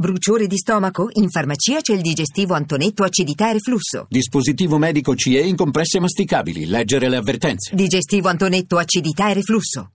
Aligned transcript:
Bruciore 0.00 0.46
di 0.46 0.56
stomaco? 0.56 1.10
In 1.16 1.28
farmacia 1.28 1.82
c'è 1.82 1.92
il 1.92 2.00
digestivo 2.00 2.54
Antonetto 2.54 3.04
acidità 3.04 3.50
e 3.50 3.52
reflusso. 3.52 4.06
Dispositivo 4.08 4.78
medico 4.78 5.14
CE 5.14 5.40
in 5.40 5.56
compresse 5.56 6.00
masticabili. 6.00 6.64
Leggere 6.64 7.10
le 7.10 7.16
avvertenze. 7.16 7.74
Digestivo 7.74 8.28
Antonetto 8.28 8.78
acidità 8.78 9.28
e 9.28 9.34
reflusso. 9.34 9.90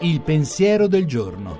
Il 0.00 0.22
pensiero 0.22 0.86
del 0.86 1.04
giorno. 1.04 1.58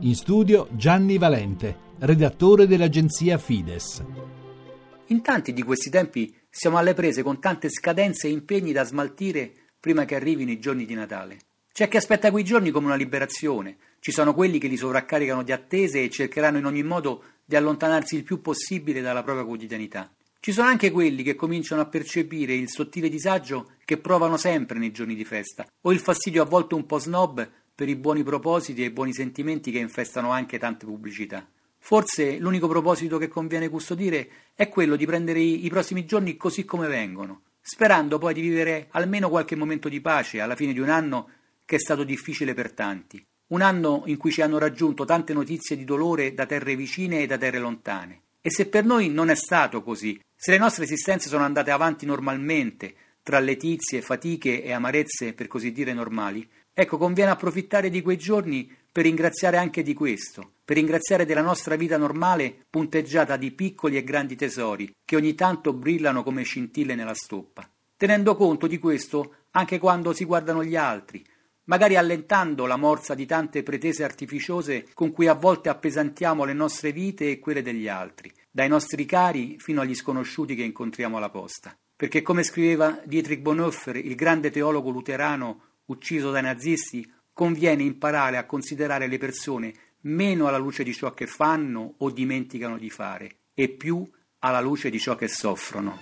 In 0.00 0.14
studio 0.14 0.68
Gianni 0.72 1.16
Valente, 1.16 1.78
redattore 2.00 2.66
dell'agenzia 2.66 3.38
Fides. 3.38 4.04
In 5.06 5.22
tanti 5.22 5.54
di 5.54 5.62
questi 5.62 5.88
tempi 5.88 6.30
siamo 6.50 6.78
alle 6.78 6.94
prese 6.94 7.22
con 7.22 7.40
tante 7.40 7.68
scadenze 7.68 8.26
e 8.26 8.30
impegni 8.30 8.72
da 8.72 8.84
smaltire 8.84 9.52
prima 9.78 10.04
che 10.04 10.14
arrivino 10.14 10.50
i 10.50 10.58
giorni 10.58 10.84
di 10.84 10.94
Natale. 10.94 11.38
C'è 11.72 11.88
chi 11.88 11.96
aspetta 11.96 12.30
quei 12.30 12.42
giorni 12.44 12.70
come 12.70 12.86
una 12.86 12.96
liberazione, 12.96 13.76
ci 14.00 14.10
sono 14.12 14.34
quelli 14.34 14.58
che 14.58 14.68
li 14.68 14.76
sovraccaricano 14.76 15.42
di 15.42 15.52
attese 15.52 16.02
e 16.02 16.10
cercheranno 16.10 16.58
in 16.58 16.66
ogni 16.66 16.82
modo 16.82 17.22
di 17.44 17.56
allontanarsi 17.56 18.16
il 18.16 18.24
più 18.24 18.40
possibile 18.40 19.00
dalla 19.00 19.22
propria 19.22 19.44
quotidianità. 19.44 20.12
Ci 20.40 20.52
sono 20.52 20.68
anche 20.68 20.90
quelli 20.90 21.22
che 21.22 21.34
cominciano 21.34 21.80
a 21.80 21.86
percepire 21.86 22.54
il 22.54 22.68
sottile 22.68 23.08
disagio 23.08 23.72
che 23.84 23.98
provano 23.98 24.36
sempre 24.36 24.78
nei 24.78 24.92
giorni 24.92 25.14
di 25.14 25.24
festa, 25.24 25.66
o 25.82 25.92
il 25.92 25.98
fastidio 25.98 26.42
a 26.42 26.46
volte 26.46 26.74
un 26.74 26.86
po' 26.86 26.98
snob 26.98 27.48
per 27.74 27.88
i 27.88 27.96
buoni 27.96 28.22
propositi 28.22 28.82
e 28.82 28.86
i 28.86 28.90
buoni 28.90 29.12
sentimenti 29.12 29.70
che 29.70 29.78
infestano 29.78 30.30
anche 30.30 30.58
tante 30.58 30.86
pubblicità. 30.86 31.46
Forse 31.88 32.36
l'unico 32.36 32.68
proposito 32.68 33.16
che 33.16 33.28
conviene 33.28 33.70
custodire 33.70 34.28
è 34.54 34.68
quello 34.68 34.94
di 34.94 35.06
prendere 35.06 35.40
i, 35.40 35.66
prossimi 35.70 36.04
giorni 36.04 36.36
così 36.36 36.66
come 36.66 36.86
vengono, 36.86 37.44
sperando 37.62 38.18
poi 38.18 38.34
di 38.34 38.42
vivere 38.42 38.88
almeno 38.90 39.30
qualche 39.30 39.56
momento 39.56 39.88
di 39.88 40.02
pace 40.02 40.42
alla 40.42 40.54
fine 40.54 40.74
di 40.74 40.80
un 40.80 40.90
anno 40.90 41.30
che 41.64 41.76
è 41.76 41.78
stato 41.78 42.04
difficile 42.04 42.52
per 42.52 42.72
tanti. 42.72 43.24
Un 43.54 43.62
anno 43.62 44.02
in 44.04 44.18
cui 44.18 44.30
ci 44.30 44.42
hanno 44.42 44.58
raggiunto 44.58 45.06
tante 45.06 45.32
notizie 45.32 45.78
di 45.78 45.86
dolore 45.86 46.34
da 46.34 46.44
terre 46.44 46.76
vicine 46.76 47.22
e 47.22 47.26
da 47.26 47.38
terre 47.38 47.58
lontane. 47.58 48.20
E 48.42 48.50
se 48.50 48.66
per 48.66 48.84
noi 48.84 49.08
non 49.08 49.30
è 49.30 49.34
stato 49.34 49.82
così, 49.82 50.20
se 50.36 50.50
le 50.50 50.58
nostre 50.58 50.84
esistenze 50.84 51.30
sono 51.30 51.44
andate 51.44 51.70
avanti 51.70 52.04
normalmente, 52.04 52.94
tra 53.22 53.38
letizie, 53.38 54.02
fatiche 54.02 54.62
e 54.62 54.72
amarezze 54.72 55.32
per 55.32 55.46
così 55.46 55.72
dire 55.72 55.94
normali, 55.94 56.46
ecco 56.70 56.98
conviene 56.98 57.30
approfittare 57.30 57.88
di 57.88 58.02
quei 58.02 58.18
giorni 58.18 58.70
per 58.92 59.04
ringraziare 59.04 59.56
anche 59.56 59.82
di 59.82 59.94
questo, 59.94 60.52
per 60.68 60.76
ringraziare 60.76 61.24
della 61.24 61.40
nostra 61.40 61.76
vita 61.76 61.96
normale 61.96 62.54
punteggiata 62.68 63.38
di 63.38 63.52
piccoli 63.52 63.96
e 63.96 64.04
grandi 64.04 64.36
tesori 64.36 64.94
che 65.02 65.16
ogni 65.16 65.34
tanto 65.34 65.72
brillano 65.72 66.22
come 66.22 66.42
scintille 66.42 66.94
nella 66.94 67.14
stoppa. 67.14 67.66
Tenendo 67.96 68.36
conto 68.36 68.66
di 68.66 68.78
questo 68.78 69.36
anche 69.52 69.78
quando 69.78 70.12
si 70.12 70.26
guardano 70.26 70.62
gli 70.62 70.76
altri, 70.76 71.24
magari 71.64 71.96
allentando 71.96 72.66
la 72.66 72.76
morsa 72.76 73.14
di 73.14 73.24
tante 73.24 73.62
pretese 73.62 74.04
artificiose 74.04 74.88
con 74.92 75.10
cui 75.10 75.26
a 75.26 75.32
volte 75.32 75.70
appesantiamo 75.70 76.44
le 76.44 76.52
nostre 76.52 76.92
vite 76.92 77.30
e 77.30 77.38
quelle 77.38 77.62
degli 77.62 77.88
altri, 77.88 78.30
dai 78.50 78.68
nostri 78.68 79.06
cari 79.06 79.56
fino 79.58 79.80
agli 79.80 79.94
sconosciuti 79.94 80.54
che 80.54 80.64
incontriamo 80.64 81.16
alla 81.16 81.30
posta. 81.30 81.74
Perché 81.96 82.20
come 82.20 82.42
scriveva 82.42 83.00
Dietrich 83.06 83.40
Bonhoeffer, 83.40 83.96
il 83.96 84.14
grande 84.14 84.50
teologo 84.50 84.90
luterano 84.90 85.62
ucciso 85.86 86.30
dai 86.30 86.42
nazisti, 86.42 87.10
conviene 87.32 87.84
imparare 87.84 88.36
a 88.36 88.44
considerare 88.44 89.06
le 89.06 89.16
persone 89.16 89.72
meno 90.02 90.46
alla 90.46 90.58
luce 90.58 90.82
di 90.82 90.92
ciò 90.92 91.12
che 91.12 91.26
fanno 91.26 91.94
o 91.98 92.10
dimenticano 92.10 92.78
di 92.78 92.90
fare 92.90 93.36
e 93.54 93.68
più 93.68 94.08
alla 94.40 94.60
luce 94.60 94.90
di 94.90 94.98
ciò 94.98 95.16
che 95.16 95.28
soffrono. 95.28 95.98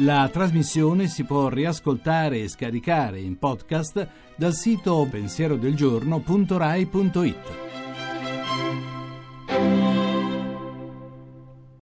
La 0.00 0.28
trasmissione 0.30 1.08
si 1.08 1.24
può 1.24 1.48
riascoltare 1.48 2.40
e 2.40 2.48
scaricare 2.48 3.18
in 3.18 3.38
podcast 3.38 4.06
dal 4.36 4.52
sito 4.52 5.08
pensierodelgiorno.rai.it. 5.10 7.65